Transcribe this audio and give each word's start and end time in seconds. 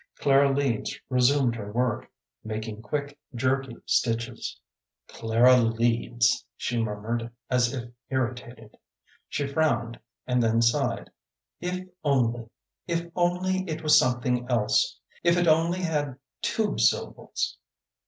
Clara 0.17 0.51
Leeds 0.51 0.97
resumed 1.09 1.55
her 1.55 1.71
work, 1.71 2.09
making 2.43 2.81
quick, 2.81 3.19
jerky 3.35 3.75
stitches. 3.85 4.59
"Clara 5.07 5.55
Leeds," 5.57 6.43
she 6.57 6.81
murmured, 6.81 7.29
as 7.51 7.71
if 7.71 7.87
irritated. 8.09 8.75
She 9.29 9.45
frowned 9.45 9.99
and 10.25 10.41
then 10.41 10.59
sighed. 10.63 11.11
"If 11.59 11.87
only 12.03 12.47
if 12.87 13.11
only 13.15 13.57
it 13.69 13.83
was 13.83 13.99
something 13.99 14.49
else; 14.49 14.99
if 15.23 15.37
it 15.37 15.47
only 15.47 15.81
had 15.81 16.17
two 16.41 16.79
syllables...." 16.79 17.59